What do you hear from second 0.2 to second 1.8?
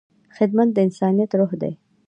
خدمت د انسانیت روح دی.